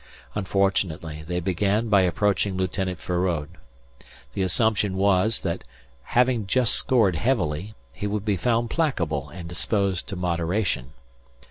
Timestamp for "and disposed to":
9.29-10.15